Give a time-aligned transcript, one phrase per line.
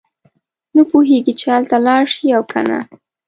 [0.75, 2.79] نه پوهېږي چې هلته لاړ شي او کنه.